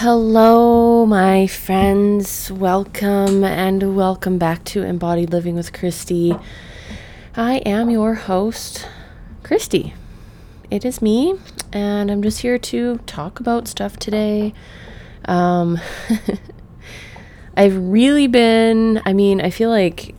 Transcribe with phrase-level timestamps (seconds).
[0.00, 2.52] Hello, my friends.
[2.52, 6.36] Welcome and welcome back to Embodied Living with Christy.
[7.34, 8.86] I am your host,
[9.42, 9.94] Christy.
[10.70, 11.38] It is me,
[11.72, 14.52] and I'm just here to talk about stuff today.
[15.24, 15.80] Um,
[17.56, 20.14] I've really been, I mean, I feel like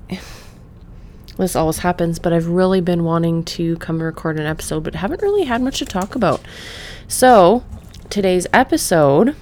[1.37, 5.21] this always happens, but I've really been wanting to come record an episode, but haven't
[5.21, 6.41] really had much to talk about.
[7.07, 7.63] So,
[8.09, 9.35] today's episode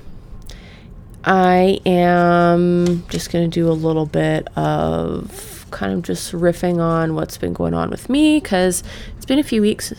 [1.26, 7.16] I am just going to do a little bit of kind of just riffing on
[7.16, 8.84] what's been going on with me because
[9.18, 9.92] it's been a few weeks.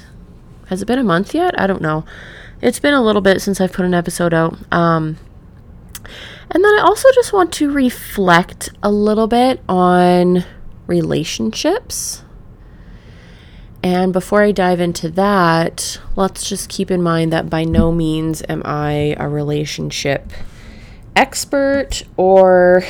[0.69, 1.61] Has it been a month yet?
[1.61, 2.05] I don't know.
[2.63, 4.57] It's been a little bit since I've put an episode out.
[4.73, 5.19] Um,
[6.51, 10.45] and then I also just want to reflect a little bit on
[10.87, 12.23] relationships.
[13.83, 18.45] And before I dive into that, let's just keep in mind that by no means
[18.49, 20.33] am I a relationship
[21.17, 22.85] expert or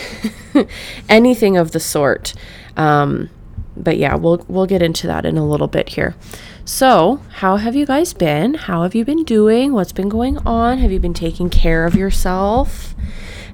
[1.09, 2.34] anything of the sort.
[2.77, 3.31] Um,
[3.77, 6.14] but yeah, we'll we'll get into that in a little bit here.
[6.64, 8.55] So, how have you guys been?
[8.55, 9.73] How have you been doing?
[9.73, 10.78] What's been going on?
[10.78, 12.95] Have you been taking care of yourself?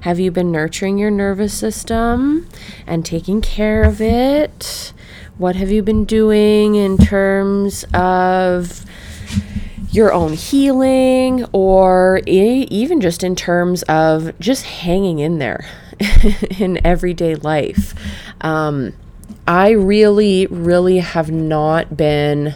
[0.01, 2.49] Have you been nurturing your nervous system
[2.87, 4.93] and taking care of it?
[5.37, 8.83] What have you been doing in terms of
[9.93, 15.65] your own healing or even just in terms of just hanging in there
[16.57, 17.93] in everyday life.
[18.41, 18.93] Um,
[19.47, 22.55] I really, really have not been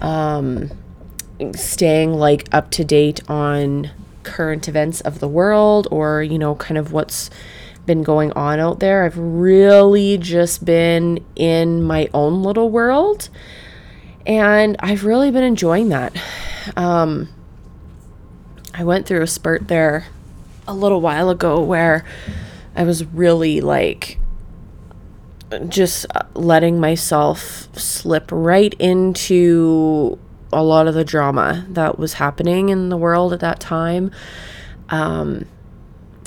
[0.00, 0.70] um,
[1.54, 3.90] staying like up to date on
[4.24, 7.30] current events of the world or, you know, kind of what's
[7.86, 9.04] been going on out there.
[9.04, 13.28] I've really just been in my own little world.
[14.26, 16.14] And I've really been enjoying that.
[16.76, 17.28] Um,
[18.74, 20.06] I went through a spurt there
[20.68, 22.04] a little while ago where
[22.76, 24.18] I was really like
[25.68, 30.18] just letting myself slip right into
[30.52, 34.10] a lot of the drama that was happening in the world at that time.
[34.88, 35.46] Um,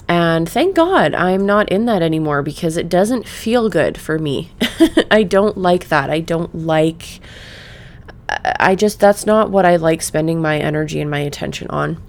[0.07, 4.51] and thank God I'm not in that anymore because it doesn't feel good for me.
[5.11, 6.09] I don't like that.
[6.09, 7.21] I don't like
[8.59, 12.01] I just, that's not what I like spending my energy and my attention on.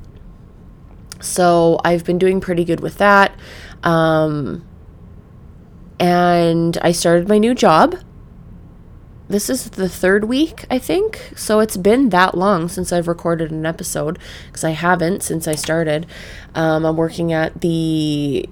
[1.21, 3.35] So I've been doing pretty good with that.
[3.83, 4.67] Um,
[5.99, 7.97] and I started my new job.
[9.27, 11.33] This is the third week, I think.
[11.35, 15.55] So it's been that long since I've recorded an episode because I haven't since I
[15.55, 16.07] started.
[16.55, 18.49] Um, I'm working at the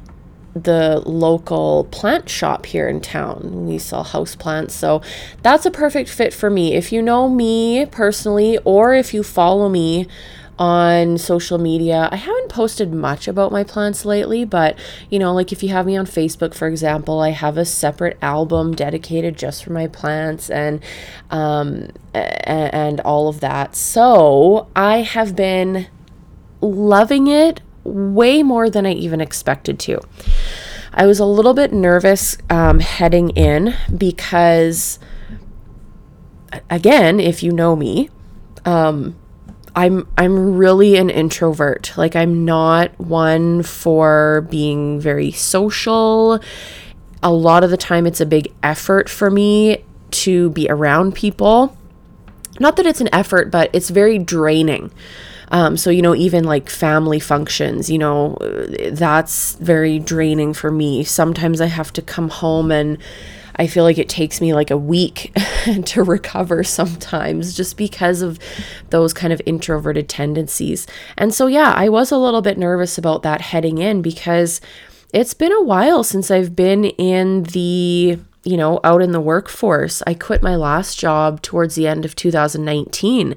[0.55, 3.67] the local plant shop here in town.
[3.67, 4.75] We sell house plants.
[4.75, 5.01] So
[5.43, 6.75] that's a perfect fit for me.
[6.75, 10.07] If you know me personally, or if you follow me
[10.59, 15.51] on social media, I haven't posted much about my plants lately, but you know, like
[15.51, 19.65] if you have me on Facebook, for example, I have a separate album dedicated just
[19.65, 20.81] for my plants and,
[21.31, 23.75] um, and all of that.
[23.75, 25.87] So I have been
[26.61, 30.01] loving it way more than I even expected to.
[30.95, 34.99] I was a little bit nervous um, heading in because,
[36.69, 38.11] again, if you know me,
[38.65, 39.17] um,
[39.75, 41.93] I'm I'm really an introvert.
[41.97, 46.41] Like I'm not one for being very social.
[47.23, 51.77] A lot of the time it's a big effort for me to be around people.
[52.61, 54.91] Not that it's an effort, but it's very draining.
[55.53, 58.39] Um, so, you know, even like family functions, you know,
[58.91, 61.05] that's very draining for me.
[61.05, 62.99] Sometimes I have to come home and
[63.57, 65.33] I feel like it takes me like a week
[65.85, 68.39] to recover sometimes just because of
[68.89, 70.87] those kind of introverted tendencies.
[71.19, 74.61] And so, yeah, I was a little bit nervous about that heading in because
[75.13, 80.03] it's been a while since I've been in the you know, out in the workforce.
[80.07, 83.37] I quit my last job towards the end of 2019.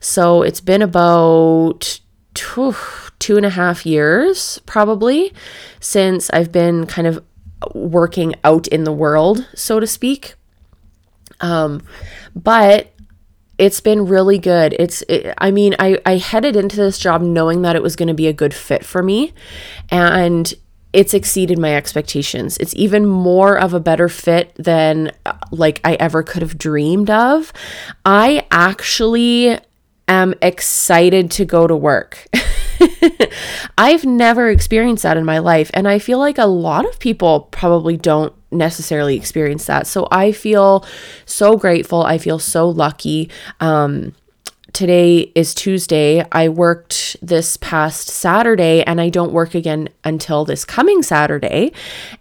[0.00, 2.00] So it's been about
[2.34, 2.74] two,
[3.18, 5.32] two and a half years probably
[5.80, 7.22] since I've been kind of
[7.74, 10.34] working out in the world, so to speak.
[11.40, 11.82] Um,
[12.34, 12.92] but
[13.58, 14.74] it's been really good.
[14.78, 18.08] It's, it, I mean, I, I headed into this job knowing that it was going
[18.08, 19.34] to be a good fit for me.
[19.90, 20.54] And
[20.92, 22.56] it's exceeded my expectations.
[22.58, 27.10] It's even more of a better fit than uh, like I ever could have dreamed
[27.10, 27.52] of.
[28.04, 29.58] I actually
[30.06, 32.26] am excited to go to work.
[33.78, 37.40] I've never experienced that in my life and I feel like a lot of people
[37.50, 39.86] probably don't necessarily experience that.
[39.86, 40.86] So I feel
[41.26, 42.02] so grateful.
[42.02, 43.30] I feel so lucky.
[43.60, 44.14] Um
[44.72, 46.24] today is Tuesday.
[46.32, 51.72] I worked this past Saturday and I don't work again until this coming Saturday.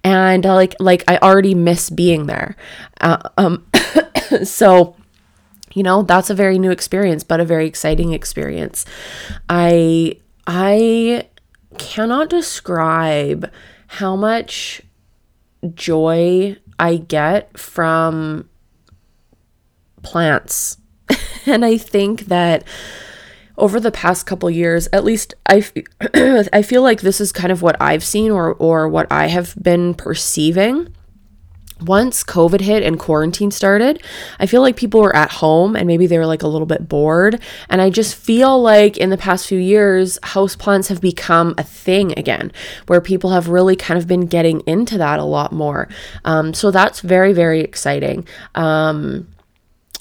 [0.03, 2.55] And uh, like like I already miss being there.
[3.01, 3.65] Uh, um
[4.43, 4.95] so
[5.73, 8.85] you know, that's a very new experience, but a very exciting experience.
[9.47, 11.27] I I
[11.77, 13.51] cannot describe
[13.87, 14.81] how much
[15.75, 18.49] joy I get from
[20.01, 20.77] plants.
[21.53, 22.63] and I think that
[23.57, 25.65] over the past couple years, at least I,
[26.53, 29.55] I feel like this is kind of what I've seen or, or what I have
[29.61, 30.93] been perceiving
[31.81, 34.01] once COVID hit and quarantine started,
[34.39, 36.89] I feel like people were at home and maybe they were like a little bit
[36.89, 37.39] bored.
[37.69, 42.17] And I just feel like in the past few years, houseplants have become a thing
[42.17, 42.51] again,
[42.87, 45.87] where people have really kind of been getting into that a lot more.
[46.25, 48.27] Um, so that's very, very exciting.
[48.55, 49.27] Um,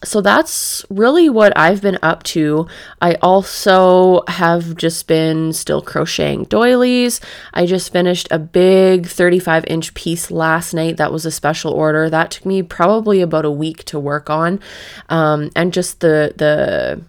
[0.05, 2.69] so that's really what I've been up to.
[3.01, 7.21] I also have just been still crocheting doilies.
[7.55, 12.11] I just finished a big 35 inch piece last night that was a special order.
[12.11, 14.61] That took me probably about a week to work on.
[15.09, 17.01] Um, and just the, the,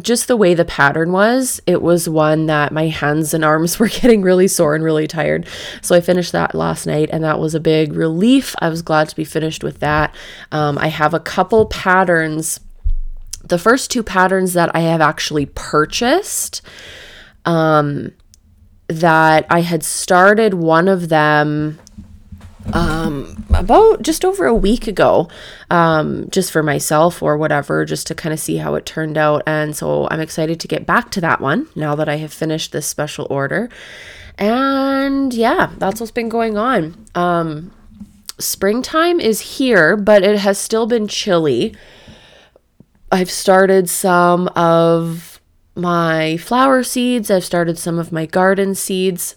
[0.00, 3.88] just the way the pattern was, it was one that my hands and arms were
[3.88, 5.46] getting really sore and really tired.
[5.82, 8.54] So I finished that last night, and that was a big relief.
[8.58, 10.14] I was glad to be finished with that.
[10.50, 12.60] Um, I have a couple patterns.
[13.44, 16.62] The first two patterns that I have actually purchased,
[17.44, 18.12] um,
[18.88, 21.78] that I had started one of them
[22.72, 25.28] um, about just over a week ago,
[25.70, 29.42] um, just for myself or whatever, just to kind of see how it turned out.
[29.46, 32.72] And so I'm excited to get back to that one now that I have finished
[32.72, 33.70] this special order.
[34.36, 37.06] And yeah, that's what's been going on.
[37.14, 37.72] Um,
[38.38, 41.74] springtime is here, but it has still been chilly.
[43.10, 45.40] I've started some of
[45.74, 49.36] my flower seeds, I've started some of my garden seeds.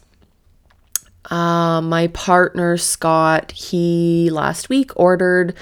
[1.32, 5.56] Uh, my partner Scott, he last week ordered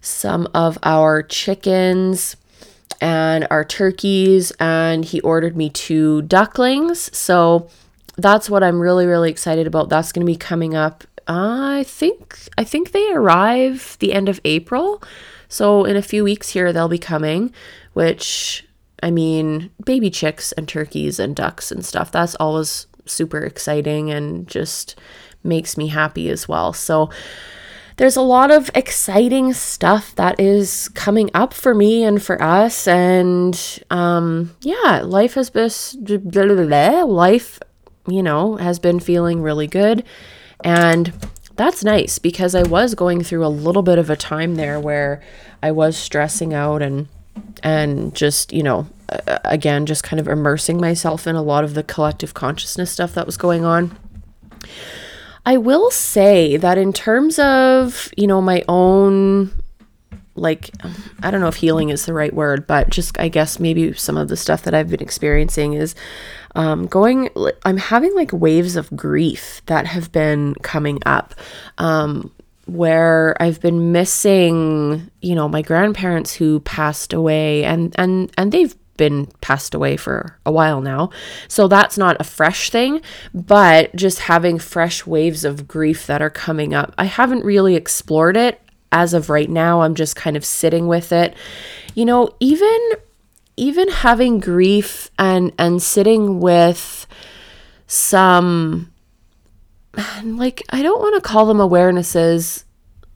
[0.00, 2.36] some of our chickens
[3.00, 7.16] and our turkeys, and he ordered me two ducklings.
[7.16, 7.68] So
[8.16, 9.88] that's what I'm really, really excited about.
[9.88, 11.04] That's going to be coming up.
[11.26, 15.02] I think I think they arrive the end of April.
[15.48, 17.52] So in a few weeks here they'll be coming,
[17.94, 18.66] which
[19.02, 22.10] I mean, baby chicks and turkeys and ducks and stuff.
[22.10, 24.98] That's always super exciting and just
[25.42, 26.72] makes me happy as well.
[26.72, 27.10] So
[27.96, 32.88] there's a lot of exciting stuff that is coming up for me and for us
[32.88, 35.70] and um yeah, life has been
[37.06, 37.60] life,
[38.08, 40.04] you know, has been feeling really good
[40.64, 41.12] and
[41.56, 45.22] that's nice because I was going through a little bit of a time there where
[45.62, 47.06] I was stressing out and
[47.62, 48.86] and just, you know,
[49.44, 53.26] again, just kind of immersing myself in a lot of the collective consciousness stuff that
[53.26, 53.96] was going on.
[55.46, 59.52] I will say that in terms of, you know, my own
[60.36, 60.70] like
[61.22, 64.16] I don't know if healing is the right word, but just I guess maybe some
[64.16, 65.94] of the stuff that I've been experiencing is
[66.56, 67.30] um, going.
[67.64, 71.34] I'm having like waves of grief that have been coming up,
[71.78, 72.32] um,
[72.66, 78.74] where I've been missing, you know, my grandparents who passed away, and and and they've
[78.96, 81.10] been passed away for a while now.
[81.48, 83.00] So that's not a fresh thing,
[83.32, 86.94] but just having fresh waves of grief that are coming up.
[86.96, 88.60] I haven't really explored it
[88.92, 89.82] as of right now.
[89.82, 91.34] I'm just kind of sitting with it.
[91.94, 92.78] You know, even
[93.56, 97.06] even having grief and and sitting with
[97.86, 98.90] some
[100.24, 102.64] like I don't want to call them awarenesses.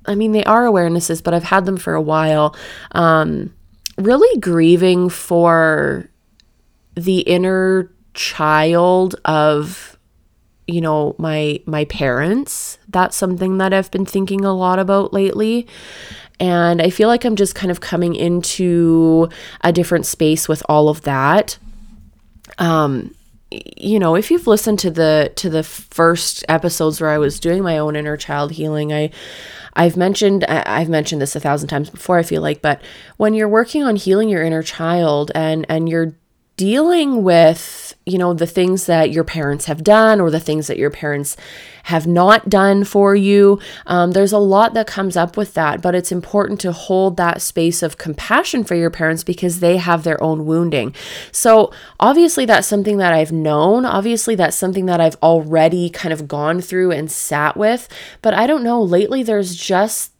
[0.07, 2.57] I mean, they are awarenesses, but I've had them for a while.
[2.93, 3.53] Um
[3.99, 6.09] really grieving for
[6.95, 9.97] the inner child of
[10.67, 15.67] you know my my parents that's something that i've been thinking a lot about lately
[16.41, 19.29] and i feel like i'm just kind of coming into
[19.63, 21.59] a different space with all of that
[22.59, 23.15] um
[23.51, 27.63] you know if you've listened to the to the first episodes where i was doing
[27.63, 29.11] my own inner child healing i
[29.79, 32.83] I've mentioned I've mentioned this a thousand times before I feel like but
[33.17, 36.15] when you're working on healing your inner child and and you're
[36.59, 40.77] dealing with, you know, the things that your parents have done or the things that
[40.77, 41.37] your parents
[41.85, 43.61] have not done for you.
[43.87, 47.41] Um, there's a lot that comes up with that, but it's important to hold that
[47.41, 50.95] space of compassion for your parents because they have their own wounding.
[51.31, 53.85] So, obviously, that's something that I've known.
[53.85, 57.89] Obviously, that's something that I've already kind of gone through and sat with.
[58.21, 60.13] But I don't know, lately, there's just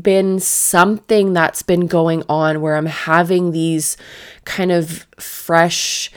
[0.00, 3.96] been something that's been going on where I'm having these
[4.44, 6.10] kind of fresh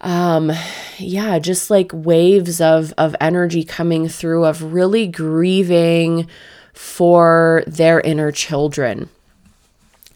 [0.00, 0.50] um
[0.98, 6.26] yeah just like waves of of energy coming through of really grieving
[6.72, 9.08] for their inner children.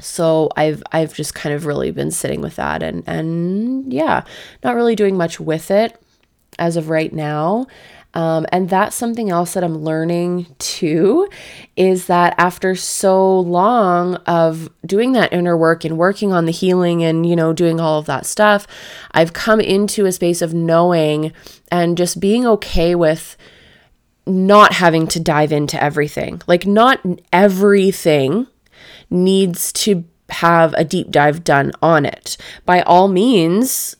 [0.00, 4.24] So i've i've just kind of really been sitting with that and and yeah
[4.62, 5.98] not really doing much with it
[6.58, 7.66] as of right now
[8.16, 11.28] um, and that's something else that I'm learning too
[11.76, 17.04] is that after so long of doing that inner work and working on the healing
[17.04, 18.66] and, you know, doing all of that stuff,
[19.12, 21.34] I've come into a space of knowing
[21.70, 23.36] and just being okay with
[24.26, 26.40] not having to dive into everything.
[26.46, 27.00] Like, not
[27.34, 28.46] everything
[29.10, 32.38] needs to have a deep dive done on it.
[32.64, 33.94] By all means,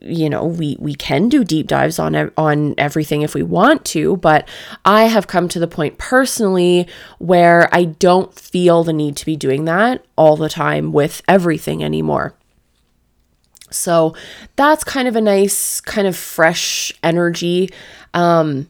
[0.00, 4.16] you know we we can do deep dives on on everything if we want to
[4.18, 4.48] but
[4.84, 6.86] i have come to the point personally
[7.18, 11.82] where i don't feel the need to be doing that all the time with everything
[11.82, 12.34] anymore.
[13.70, 14.14] So
[14.56, 17.70] that's kind of a nice kind of fresh energy.
[18.12, 18.68] Um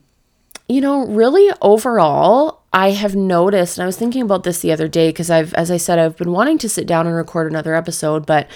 [0.68, 4.86] you know really overall I have noticed, and I was thinking about this the other
[4.86, 7.74] day because I've, as I said, I've been wanting to sit down and record another
[7.74, 8.48] episode, but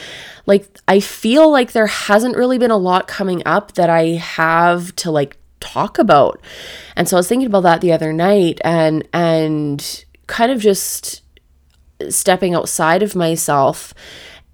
[0.46, 4.94] like I feel like there hasn't really been a lot coming up that I have
[4.96, 6.40] to like talk about.
[6.94, 11.22] And so I was thinking about that the other night and, and kind of just
[12.08, 13.94] stepping outside of myself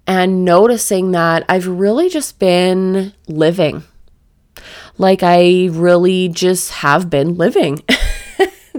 [0.07, 3.83] and noticing that I've really just been living.
[4.97, 7.83] Like I really just have been living.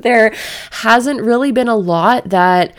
[0.02, 0.34] there
[0.70, 2.74] hasn't really been a lot that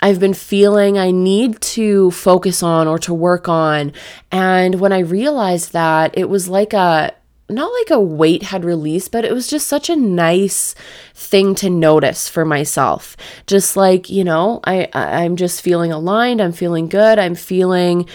[0.00, 3.92] I've been feeling I need to focus on or to work on.
[4.30, 7.14] And when I realized that, it was like a
[7.50, 10.74] not like a weight had released, but it was just such a nice
[11.14, 13.16] thing to notice for myself.
[13.46, 18.06] Just like, you know, I I'm just feeling aligned, I'm feeling good, I'm feeling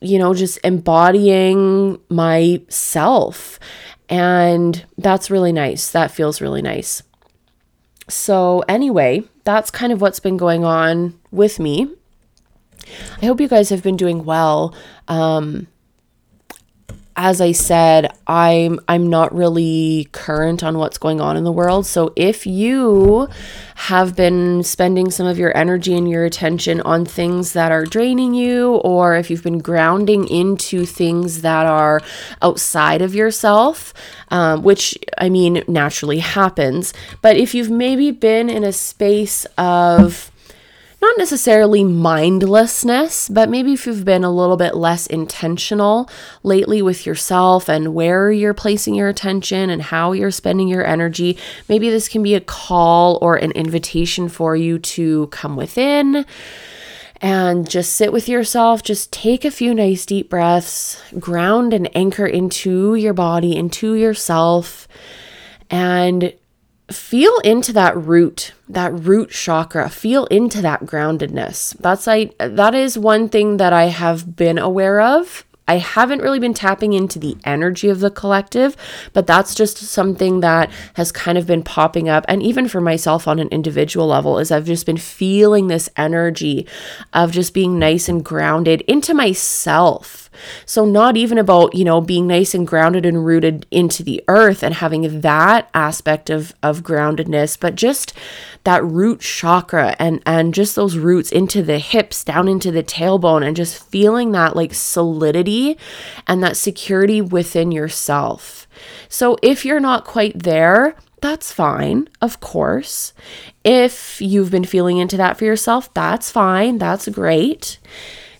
[0.00, 3.58] you know, just embodying myself.
[4.08, 5.90] And that's really nice.
[5.90, 7.02] That feels really nice.
[8.08, 11.90] So, anyway, that's kind of what's been going on with me.
[13.20, 14.74] I hope you guys have been doing well.
[15.08, 15.66] Um,
[17.16, 21.86] as I said, I'm I'm not really current on what's going on in the world.
[21.86, 23.28] So if you
[23.76, 28.34] have been spending some of your energy and your attention on things that are draining
[28.34, 32.02] you or if you've been grounding into things that are
[32.42, 33.94] outside of yourself,
[34.28, 36.92] um, which I mean naturally happens,
[37.22, 40.30] but if you've maybe been in a space of
[41.02, 46.08] not necessarily mindlessness, but maybe if you've been a little bit less intentional
[46.42, 51.38] lately with yourself and where you're placing your attention and how you're spending your energy,
[51.68, 56.24] maybe this can be a call or an invitation for you to come within
[57.20, 58.82] and just sit with yourself.
[58.82, 64.88] Just take a few nice deep breaths, ground and anchor into your body, into yourself,
[65.70, 66.32] and
[66.90, 71.76] feel into that root that root chakra feel into that groundedness.
[71.78, 76.38] That's like that is one thing that i have been aware of I haven't really
[76.38, 78.76] been tapping into the energy of the collective,
[79.12, 82.24] but that's just something that has kind of been popping up.
[82.28, 86.66] And even for myself on an individual level, is I've just been feeling this energy
[87.12, 90.26] of just being nice and grounded into myself
[90.64, 94.62] so, not even about, you know, being nice and grounded and rooted into the earth
[94.62, 98.12] and having that aspect of, of groundedness, but just
[98.66, 103.46] that root chakra and, and just those roots into the hips, down into the tailbone,
[103.46, 105.78] and just feeling that like solidity
[106.26, 108.66] and that security within yourself.
[109.08, 113.14] So, if you're not quite there, that's fine, of course.
[113.62, 117.78] If you've been feeling into that for yourself, that's fine, that's great.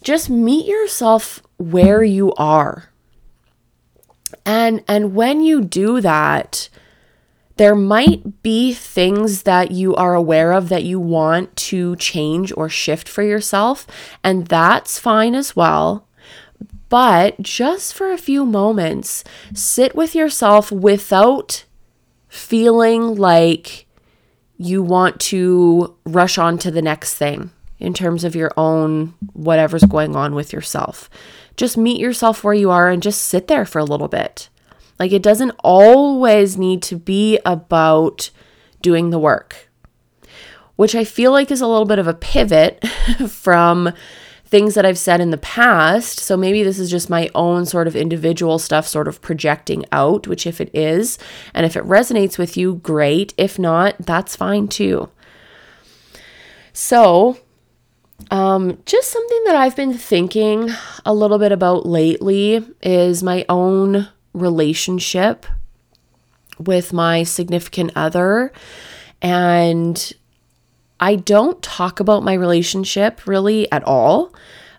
[0.03, 2.91] Just meet yourself where you are.
[4.45, 6.69] And and when you do that,
[7.57, 12.69] there might be things that you are aware of that you want to change or
[12.69, 13.87] shift for yourself,
[14.23, 16.07] and that's fine as well.
[16.89, 21.65] But just for a few moments, sit with yourself without
[22.29, 23.87] feeling like
[24.59, 29.85] you want to rush on to the next thing in terms of your own whatever's
[29.85, 31.11] going on with yourself.
[31.57, 34.49] Just meet yourself where you are and just sit there for a little bit.
[34.99, 38.31] Like it doesn't always need to be about
[38.81, 39.69] doing the work,
[40.77, 42.87] which I feel like is a little bit of a pivot
[43.29, 43.93] from
[44.47, 46.19] things that I've said in the past.
[46.21, 50.27] So maybe this is just my own sort of individual stuff, sort of projecting out,
[50.27, 51.19] which if it is,
[51.53, 53.35] and if it resonates with you, great.
[53.37, 55.11] If not, that's fine too.
[56.73, 57.39] So,
[58.31, 60.71] um, just something that I've been thinking
[61.05, 65.47] a little bit about lately is my own relationship
[66.59, 68.53] with my significant other.
[69.21, 70.13] And
[71.01, 74.35] I don't talk about my relationship really at all.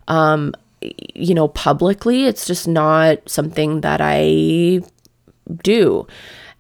[0.07, 4.81] Um, you know, publicly, it's just not something that I
[5.63, 6.07] do.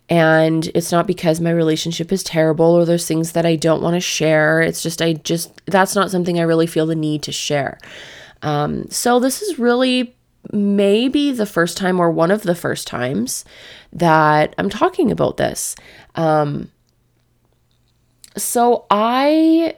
[0.09, 3.95] And it's not because my relationship is terrible or there's things that I don't want
[3.95, 4.61] to share.
[4.61, 7.77] It's just, I just, that's not something I really feel the need to share.
[8.41, 10.15] Um, so this is really
[10.51, 13.45] maybe the first time or one of the first times
[13.91, 15.75] that I'm talking about this.
[16.15, 16.71] Um,
[18.35, 19.75] so I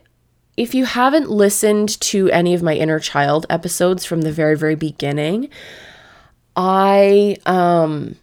[0.58, 4.76] if you haven't listened to any of my inner child episodes from the very very
[4.76, 5.50] beginning,
[6.56, 8.16] I um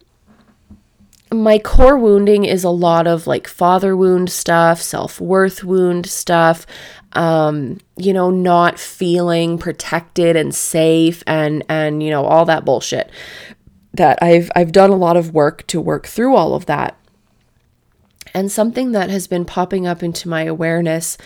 [1.33, 6.67] my core wounding is a lot of like father wound stuff, self worth wound stuff,
[7.17, 13.11] um, you know, not feeling protected and safe and, and, you know, all that bullshit
[13.95, 16.97] that I've, I've done a lot of work to work through all of that.
[18.35, 21.17] And something that has been popping up into my awareness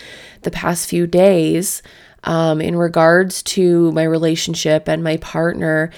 [0.43, 1.83] the past few days
[2.23, 5.91] um, in regards to my relationship and my partner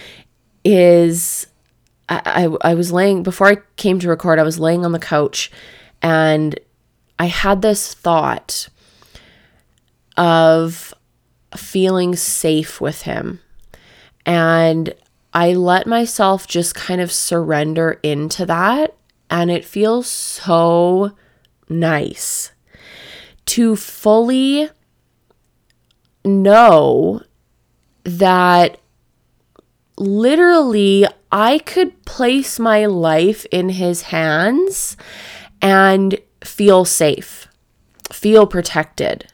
[0.65, 1.45] is
[2.09, 4.97] I, I, I was laying, before I came to record, I was laying on the
[4.97, 5.51] couch
[6.01, 6.59] and
[7.19, 8.69] I had this thought
[10.17, 10.93] of
[11.55, 13.39] feeling safe with him.
[14.25, 14.93] And
[15.33, 18.95] I let myself just kind of surrender into that.
[19.29, 21.15] And it feels so
[21.69, 22.51] nice
[23.45, 24.69] to fully
[26.23, 27.21] know
[28.03, 28.79] that
[29.97, 34.97] literally I could place my life in his hands
[35.61, 37.47] and feel safe,
[38.11, 39.32] feel protected.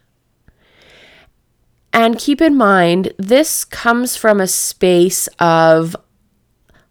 [1.91, 5.95] And keep in mind, this comes from a space of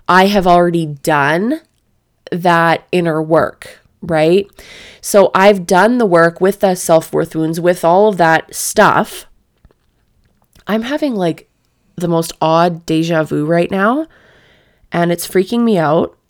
[0.09, 1.61] I have already done
[2.33, 4.47] that inner work, right?
[5.01, 9.27] So I've done the work with the self worth wounds, with all of that stuff.
[10.67, 11.49] I'm having like
[11.97, 14.07] the most odd deja vu right now
[14.93, 16.15] and it's freaking me out.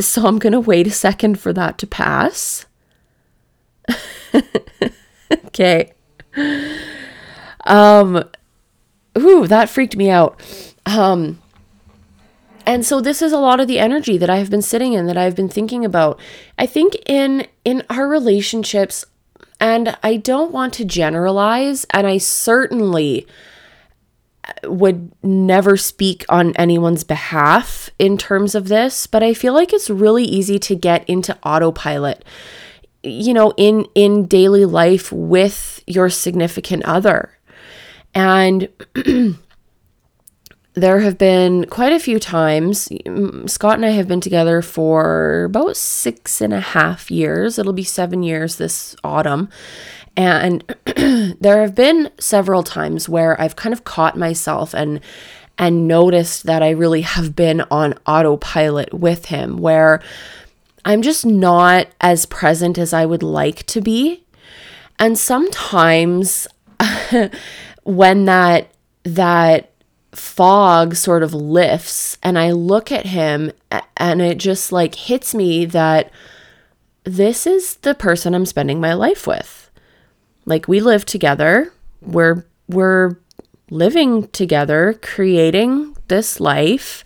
[0.00, 2.64] So I'm going to wait a second for that to pass.
[5.32, 5.92] okay.
[7.64, 8.24] Um
[9.16, 10.40] ooh, that freaked me out.
[10.86, 11.40] Um
[12.64, 15.16] and so this is a lot of the energy that I've been sitting in that
[15.16, 16.20] I've been thinking about.
[16.58, 19.04] I think in in our relationships
[19.60, 23.26] and I don't want to generalize and I certainly
[24.64, 29.88] would never speak on anyone's behalf in terms of this, but I feel like it's
[29.88, 32.24] really easy to get into autopilot
[33.02, 37.36] you know in in daily life with your significant other.
[38.14, 38.68] And
[40.74, 42.88] there have been quite a few times.
[43.46, 47.58] Scott and I have been together for about six and a half years.
[47.58, 49.48] It'll be seven years this autumn.
[50.16, 50.62] And
[51.40, 55.00] there have been several times where I've kind of caught myself and
[55.58, 60.02] and noticed that I really have been on autopilot with him where
[60.84, 64.24] I'm just not as present as I would like to be.
[64.98, 66.48] And sometimes
[67.84, 68.68] when that
[69.04, 69.70] that
[70.12, 73.50] fog sort of lifts and I look at him
[73.96, 76.10] and it just like hits me that
[77.04, 79.62] this is the person I'm spending my life with
[80.44, 81.72] like we live together.
[82.00, 83.16] We're we're
[83.70, 87.04] living together, creating this life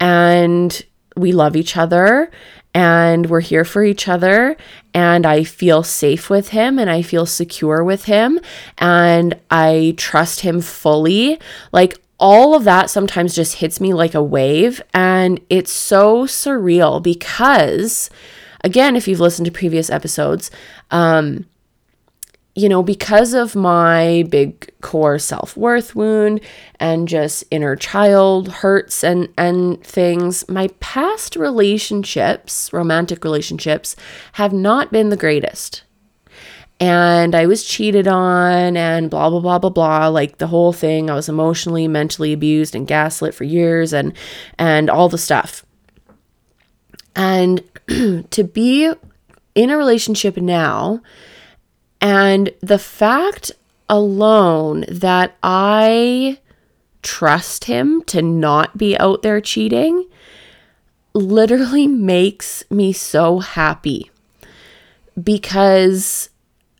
[0.00, 0.84] and
[1.16, 2.30] we love each other
[2.74, 4.56] and we're here for each other
[4.92, 8.40] and I feel safe with him and I feel secure with him
[8.78, 11.38] and I trust him fully.
[11.72, 17.02] Like all of that sometimes just hits me like a wave and it's so surreal
[17.02, 18.10] because
[18.62, 20.50] again if you've listened to previous episodes
[20.92, 21.44] um
[22.56, 26.40] you know, because of my big core self-worth wound
[26.78, 33.96] and just inner child hurts and and things, my past relationships, romantic relationships
[34.34, 35.82] have not been the greatest.
[36.78, 41.10] And I was cheated on and blah blah blah blah blah, like the whole thing.
[41.10, 44.12] I was emotionally, mentally abused and gaslit for years and
[44.58, 45.64] and all the stuff.
[47.16, 47.62] And
[48.30, 48.92] to be
[49.56, 51.00] in a relationship now,
[52.04, 53.50] and the fact
[53.88, 56.38] alone that I
[57.02, 60.06] trust him to not be out there cheating
[61.14, 64.10] literally makes me so happy.
[65.20, 66.28] Because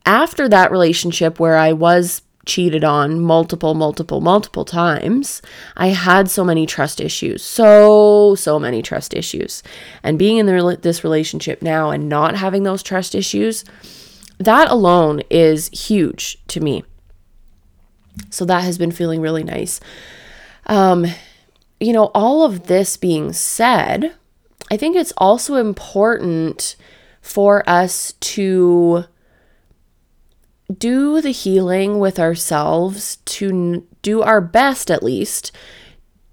[0.04, 5.40] after that relationship where I was cheated on multiple, multiple, multiple times,
[5.74, 7.42] I had so many trust issues.
[7.42, 9.62] So, so many trust issues.
[10.02, 13.64] And being in the, this relationship now and not having those trust issues,
[14.44, 16.84] that alone is huge to me.
[18.30, 19.80] So, that has been feeling really nice.
[20.66, 21.06] Um,
[21.80, 24.14] you know, all of this being said,
[24.70, 26.76] I think it's also important
[27.20, 29.04] for us to
[30.78, 35.52] do the healing with ourselves, to do our best at least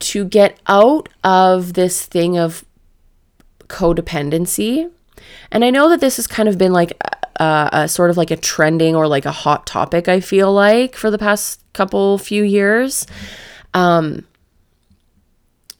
[0.02, 2.66] to get out of this thing of
[3.68, 4.92] codependency.
[5.52, 6.98] And I know that this has kind of been like
[7.42, 10.96] a, a, sort of like a trending or like a hot topic, I feel like,
[10.96, 13.08] for the past couple few years.
[13.74, 14.26] Um,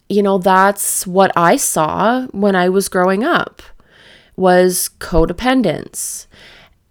[0.10, 3.62] you know, that's what I saw when I was growing up
[4.36, 6.26] was codependence.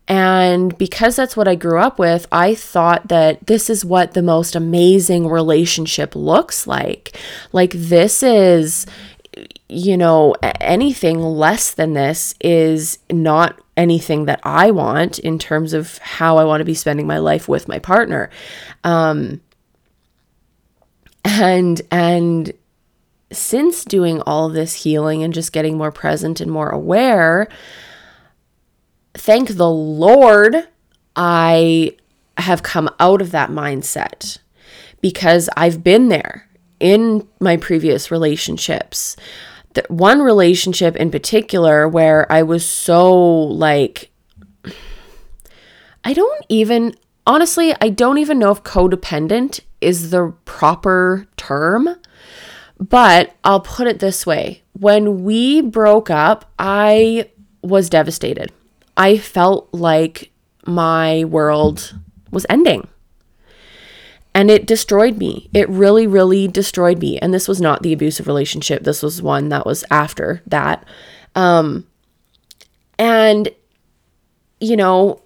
[0.07, 4.23] And because that's what I grew up with, I thought that this is what the
[4.23, 7.17] most amazing relationship looks like.
[7.53, 8.87] Like, this is,
[9.69, 15.99] you know, anything less than this is not anything that I want in terms of
[15.99, 18.31] how I want to be spending my life with my partner.
[18.85, 19.41] Um,
[21.25, 22.53] and, and,
[23.33, 27.47] since doing all this healing and just getting more present and more aware,
[29.15, 30.67] thank the Lord,
[31.15, 31.97] I
[32.39, 34.39] have come out of that mindset
[35.01, 36.49] because I've been there
[36.81, 39.17] in my previous relationships.
[39.89, 44.11] One relationship in particular where I was so like,
[46.05, 46.95] I don't even,
[47.27, 51.97] honestly, I don't even know if codependent is the proper term
[52.81, 57.31] but I'll put it this way when we broke up, I
[57.63, 58.51] was devastated.
[58.97, 60.33] I felt like
[60.67, 61.95] my world
[62.31, 62.89] was ending.
[64.35, 65.51] And it destroyed me.
[65.53, 67.19] It really, really destroyed me.
[67.19, 68.85] And this was not the abusive relationship.
[68.85, 70.85] This was one that was after that.
[71.35, 71.87] Um,
[72.99, 73.49] and,
[74.61, 75.23] you know,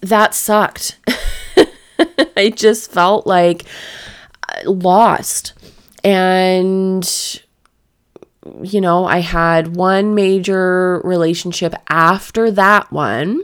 [0.00, 0.98] that sucked.
[2.36, 3.64] I just felt like
[4.64, 5.54] lost.
[6.04, 7.04] And,
[8.62, 13.42] you know, I had one major relationship after that one.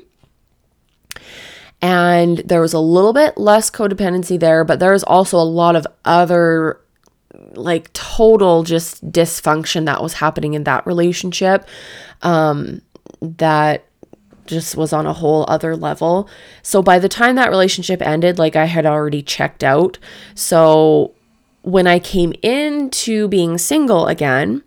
[1.85, 5.77] And there was a little bit less codependency there, but there was also a lot
[5.77, 6.81] of other,
[7.53, 11.69] like, total just dysfunction that was happening in that relationship
[12.23, 12.81] um,
[13.21, 13.85] that
[14.47, 16.27] just was on a whole other level.
[16.63, 19.99] So by the time that relationship ended, like, I had already checked out.
[20.35, 21.13] So
[21.61, 24.63] when I came into being single again,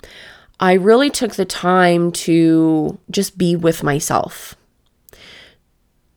[0.60, 4.56] I really took the time to just be with myself.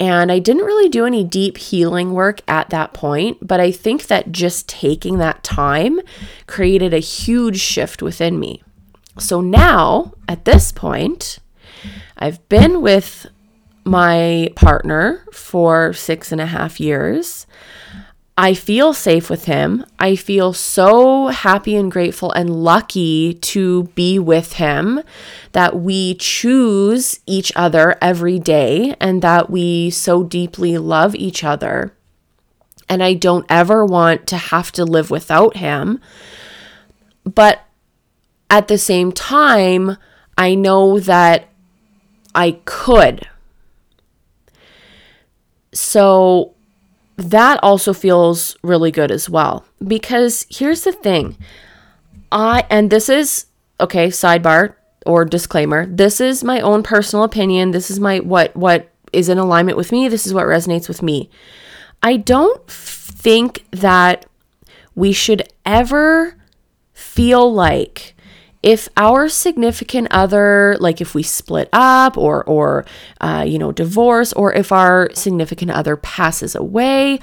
[0.00, 4.06] And I didn't really do any deep healing work at that point, but I think
[4.06, 6.00] that just taking that time
[6.46, 8.62] created a huge shift within me.
[9.18, 11.38] So now, at this point,
[12.16, 13.26] I've been with
[13.84, 17.46] my partner for six and a half years.
[18.42, 19.84] I feel safe with him.
[19.98, 25.02] I feel so happy and grateful and lucky to be with him
[25.52, 31.92] that we choose each other every day and that we so deeply love each other.
[32.88, 36.00] And I don't ever want to have to live without him.
[37.24, 37.60] But
[38.48, 39.98] at the same time,
[40.38, 41.46] I know that
[42.34, 43.28] I could.
[45.74, 46.54] So
[47.20, 49.64] that also feels really good as well.
[49.86, 51.36] Because here's the thing
[52.32, 53.46] I, and this is,
[53.78, 54.74] okay, sidebar
[55.06, 57.70] or disclaimer, this is my own personal opinion.
[57.70, 60.08] This is my, what, what is in alignment with me.
[60.08, 61.30] This is what resonates with me.
[62.02, 64.26] I don't think that
[64.94, 66.36] we should ever
[66.92, 68.14] feel like
[68.62, 72.84] if our significant other like if we split up or or
[73.20, 77.18] uh, you know divorce or if our significant other passes away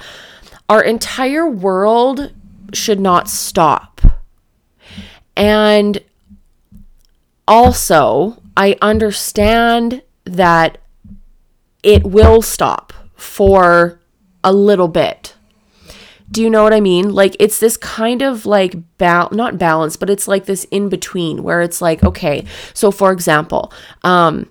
[0.68, 2.32] our entire world
[2.74, 4.02] should not stop.
[5.36, 6.02] And
[7.48, 10.78] also i understand that
[11.82, 13.98] it will stop for
[14.44, 15.34] a little bit
[16.30, 17.14] do you know what I mean?
[17.14, 21.42] Like it's this kind of like ba- not balance, but it's like this in between
[21.42, 23.72] where it's like okay, so for example,
[24.04, 24.48] um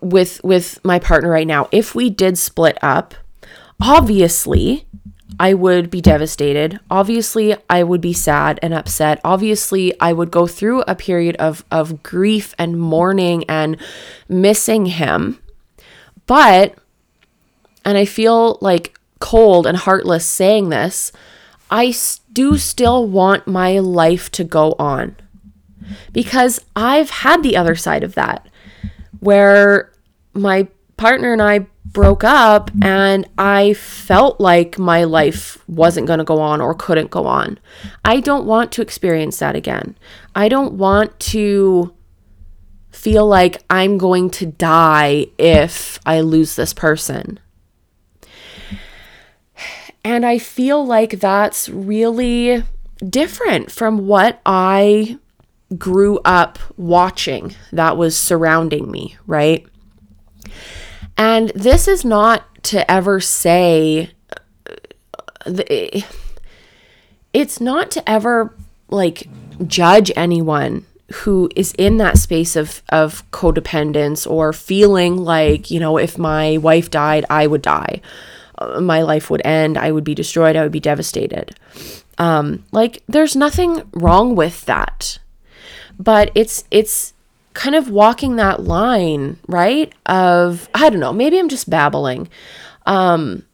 [0.00, 3.14] with with my partner right now, if we did split up,
[3.80, 4.86] obviously
[5.38, 6.80] I would be devastated.
[6.90, 9.20] Obviously, I would be sad and upset.
[9.22, 13.76] Obviously, I would go through a period of of grief and mourning and
[14.28, 15.38] missing him.
[16.26, 16.76] But
[17.84, 21.12] and I feel like cold and heartless saying this,
[21.70, 21.94] I
[22.32, 25.16] do still want my life to go on
[26.12, 28.48] because I've had the other side of that
[29.20, 29.92] where
[30.34, 36.24] my partner and I broke up and I felt like my life wasn't going to
[36.24, 37.58] go on or couldn't go on.
[38.04, 39.96] I don't want to experience that again.
[40.34, 41.94] I don't want to
[42.90, 47.38] feel like I'm going to die if I lose this person.
[50.06, 52.62] And I feel like that's really
[53.04, 55.18] different from what I
[55.76, 59.66] grew up watching that was surrounding me, right?
[61.16, 64.10] And this is not to ever say,
[67.34, 68.56] it's not to ever
[68.88, 69.26] like
[69.66, 75.96] judge anyone who is in that space of of codependence or feeling like you know
[75.96, 78.35] if my wife died i would die uh,
[78.80, 81.54] my life would end i would be destroyed i would be devastated
[82.18, 85.18] um like there's nothing wrong with that
[85.98, 87.14] but it's it's
[87.56, 89.92] kind of walking that line, right?
[90.04, 92.28] Of I don't know, maybe I'm just babbling.
[92.84, 93.44] Um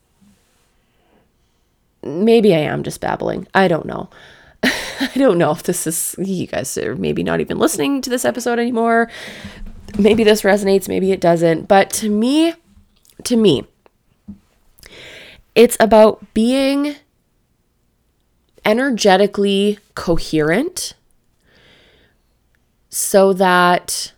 [2.02, 3.46] maybe I am just babbling.
[3.54, 4.10] I don't know.
[4.64, 8.24] I don't know if this is you guys are maybe not even listening to this
[8.24, 9.08] episode anymore.
[9.98, 12.54] Maybe this resonates, maybe it doesn't, but to me
[13.24, 13.64] to me
[15.54, 16.96] it's about being
[18.64, 20.94] energetically coherent
[22.88, 24.12] so that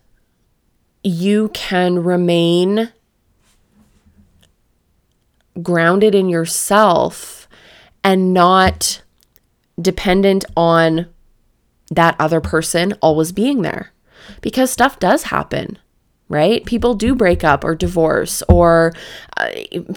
[1.03, 2.90] you can remain
[5.62, 7.49] grounded in yourself
[8.03, 9.03] and not
[9.81, 11.07] dependent on
[11.90, 13.92] that other person always being there.
[14.40, 15.79] Because stuff does happen,
[16.29, 16.64] right?
[16.64, 18.92] People do break up or divorce or
[19.37, 19.51] uh,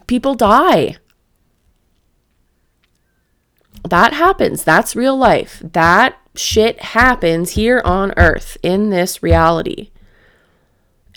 [0.05, 0.97] people die.
[3.83, 4.63] That happens.
[4.63, 5.61] That's real life.
[5.63, 9.91] That shit happens here on earth in this reality.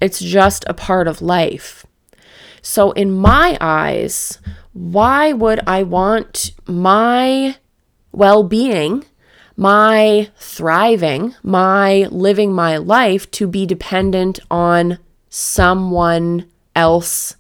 [0.01, 1.85] It's just a part of life.
[2.63, 4.39] So, in my eyes,
[4.73, 7.57] why would I want my
[8.13, 9.05] well being,
[9.57, 17.37] my thriving, my living my life to be dependent on someone else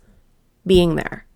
[0.66, 1.26] being there?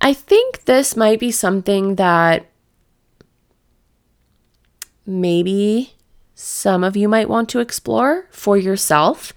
[0.00, 2.46] I think this might be something that
[5.04, 5.94] maybe
[6.34, 9.32] some of you might want to explore for yourself.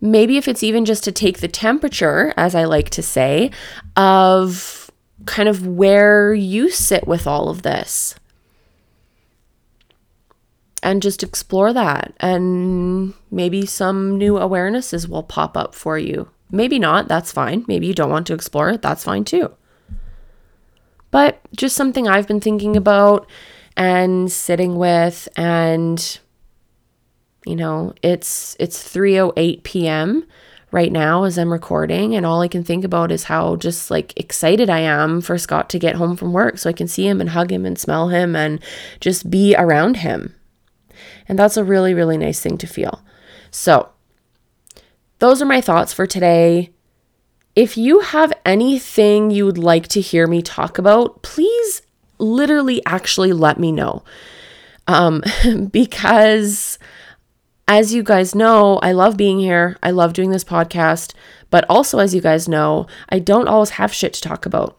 [0.00, 3.50] Maybe if it's even just to take the temperature, as I like to say,
[3.96, 4.90] of
[5.24, 8.14] kind of where you sit with all of this.
[10.82, 12.12] And just explore that.
[12.20, 16.28] And maybe some new awarenesses will pop up for you.
[16.52, 17.64] Maybe not, that's fine.
[17.66, 19.52] Maybe you don't want to explore it, that's fine too.
[21.16, 23.26] But just something I've been thinking about
[23.74, 26.18] and sitting with and
[27.46, 30.26] you know it's it's 3:08 p.m.
[30.72, 34.12] right now as I'm recording and all I can think about is how just like
[34.20, 37.22] excited I am for Scott to get home from work so I can see him
[37.22, 38.60] and hug him and smell him and
[39.00, 40.34] just be around him.
[41.30, 43.00] And that's a really really nice thing to feel.
[43.50, 43.88] So,
[45.18, 46.74] those are my thoughts for today.
[47.56, 51.82] If you have anything you would like to hear me talk about, please
[52.18, 54.04] literally actually let me know.
[54.86, 55.22] Um,
[55.70, 56.78] because
[57.66, 59.76] as you guys know, I love being here.
[59.82, 61.14] I love doing this podcast.
[61.50, 64.78] But also, as you guys know, I don't always have shit to talk about.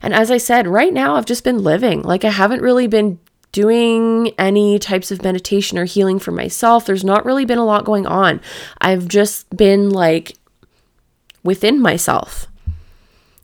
[0.00, 2.02] And as I said, right now, I've just been living.
[2.02, 3.18] Like, I haven't really been
[3.52, 6.86] doing any types of meditation or healing for myself.
[6.86, 8.40] There's not really been a lot going on.
[8.80, 10.36] I've just been like
[11.42, 12.46] within myself.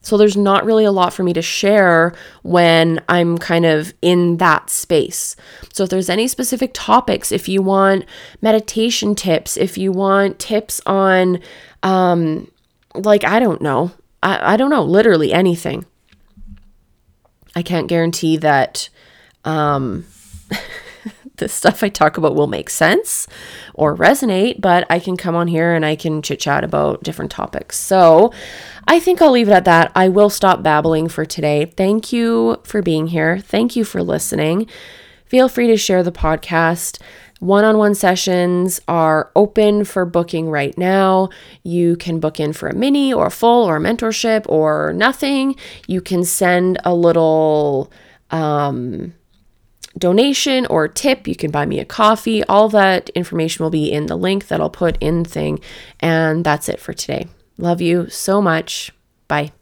[0.02, 4.36] So there's not really a lot for me to share when I'm kind of in
[4.36, 5.34] that space.
[5.72, 8.04] So if there's any specific topics, if you want
[8.42, 11.40] meditation tips, if you want tips on,
[11.82, 12.50] um,
[12.94, 15.86] like, I don't know, I, I don't know, literally anything.
[17.56, 18.90] I can't guarantee that,
[19.46, 20.04] um,
[21.36, 23.26] the stuff I talk about will make sense
[23.74, 27.30] or resonate, but I can come on here and I can chit chat about different
[27.30, 27.76] topics.
[27.76, 28.32] So
[28.86, 29.90] I think I'll leave it at that.
[29.94, 31.66] I will stop babbling for today.
[31.76, 33.38] Thank you for being here.
[33.38, 34.68] Thank you for listening.
[35.24, 37.00] Feel free to share the podcast.
[37.40, 41.30] One on one sessions are open for booking right now.
[41.62, 45.56] You can book in for a mini or a full or a mentorship or nothing.
[45.88, 47.90] You can send a little
[48.30, 49.14] um,
[49.98, 51.26] donation or tip.
[51.26, 52.44] You can buy me a coffee.
[52.44, 55.60] All that information will be in the link that I'll put in thing.
[56.00, 57.28] And that's it for today.
[57.58, 58.92] Love you so much.
[59.28, 59.52] Bye.